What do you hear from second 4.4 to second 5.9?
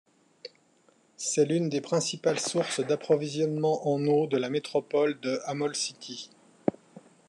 métropole de Amol